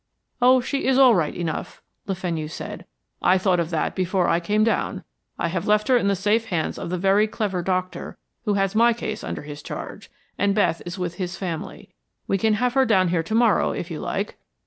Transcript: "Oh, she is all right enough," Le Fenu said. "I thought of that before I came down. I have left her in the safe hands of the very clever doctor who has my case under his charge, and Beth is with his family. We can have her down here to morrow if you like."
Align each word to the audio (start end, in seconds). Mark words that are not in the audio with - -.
"Oh, 0.41 0.61
she 0.61 0.85
is 0.85 0.97
all 0.97 1.13
right 1.13 1.35
enough," 1.35 1.79
Le 2.07 2.15
Fenu 2.15 2.47
said. 2.47 2.85
"I 3.21 3.37
thought 3.37 3.59
of 3.59 3.69
that 3.69 3.93
before 3.93 4.27
I 4.27 4.39
came 4.39 4.63
down. 4.63 5.03
I 5.37 5.49
have 5.49 5.67
left 5.67 5.87
her 5.89 5.95
in 5.95 6.07
the 6.07 6.15
safe 6.15 6.45
hands 6.47 6.79
of 6.79 6.89
the 6.89 6.97
very 6.97 7.27
clever 7.27 7.61
doctor 7.61 8.17
who 8.45 8.55
has 8.55 8.73
my 8.73 8.93
case 8.93 9.23
under 9.23 9.43
his 9.43 9.61
charge, 9.61 10.09
and 10.39 10.55
Beth 10.55 10.81
is 10.87 10.97
with 10.97 11.17
his 11.17 11.37
family. 11.37 11.93
We 12.25 12.39
can 12.39 12.55
have 12.55 12.73
her 12.73 12.83
down 12.87 13.09
here 13.09 13.21
to 13.21 13.35
morrow 13.35 13.73
if 13.73 13.91
you 13.91 13.99
like." 13.99 14.39